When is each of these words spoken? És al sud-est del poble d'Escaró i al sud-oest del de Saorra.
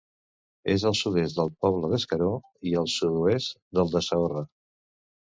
És 0.75 0.83
al 0.89 0.95
sud-est 0.99 1.35
del 1.39 1.51
poble 1.65 1.91
d'Escaró 1.91 2.29
i 2.69 2.73
al 2.81 2.89
sud-oest 2.93 3.53
del 3.79 3.93
de 3.97 4.01
Saorra. 4.07 4.43